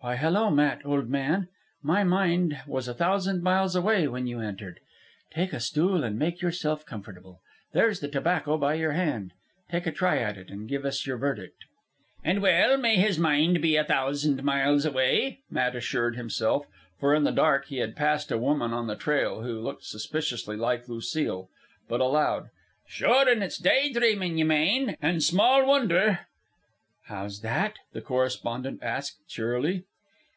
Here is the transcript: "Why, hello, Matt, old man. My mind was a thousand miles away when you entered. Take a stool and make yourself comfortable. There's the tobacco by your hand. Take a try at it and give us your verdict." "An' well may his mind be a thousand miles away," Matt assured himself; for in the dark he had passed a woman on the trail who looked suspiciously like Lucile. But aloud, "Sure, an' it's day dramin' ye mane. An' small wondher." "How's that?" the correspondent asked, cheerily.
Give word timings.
"Why, 0.00 0.14
hello, 0.14 0.48
Matt, 0.48 0.86
old 0.86 1.08
man. 1.08 1.48
My 1.82 2.04
mind 2.04 2.56
was 2.68 2.86
a 2.86 2.94
thousand 2.94 3.42
miles 3.42 3.74
away 3.74 4.06
when 4.06 4.28
you 4.28 4.38
entered. 4.38 4.78
Take 5.32 5.52
a 5.52 5.58
stool 5.58 6.04
and 6.04 6.16
make 6.16 6.40
yourself 6.40 6.86
comfortable. 6.86 7.40
There's 7.72 7.98
the 7.98 8.06
tobacco 8.06 8.56
by 8.58 8.74
your 8.74 8.92
hand. 8.92 9.32
Take 9.68 9.88
a 9.88 9.90
try 9.90 10.18
at 10.18 10.38
it 10.38 10.50
and 10.50 10.68
give 10.68 10.84
us 10.84 11.04
your 11.04 11.16
verdict." 11.16 11.64
"An' 12.22 12.40
well 12.40 12.76
may 12.76 12.94
his 12.94 13.18
mind 13.18 13.60
be 13.60 13.74
a 13.74 13.82
thousand 13.82 14.44
miles 14.44 14.84
away," 14.86 15.40
Matt 15.50 15.74
assured 15.74 16.14
himself; 16.14 16.68
for 17.00 17.12
in 17.12 17.24
the 17.24 17.32
dark 17.32 17.66
he 17.66 17.78
had 17.78 17.96
passed 17.96 18.30
a 18.30 18.38
woman 18.38 18.72
on 18.72 18.86
the 18.86 18.94
trail 18.94 19.42
who 19.42 19.60
looked 19.60 19.82
suspiciously 19.82 20.54
like 20.56 20.88
Lucile. 20.88 21.48
But 21.88 22.00
aloud, 22.00 22.50
"Sure, 22.86 23.28
an' 23.28 23.42
it's 23.42 23.58
day 23.58 23.90
dramin' 23.92 24.38
ye 24.38 24.44
mane. 24.44 24.90
An' 25.02 25.20
small 25.22 25.66
wondher." 25.66 26.20
"How's 27.06 27.40
that?" 27.40 27.76
the 27.94 28.02
correspondent 28.02 28.80
asked, 28.82 29.26
cheerily. 29.28 29.84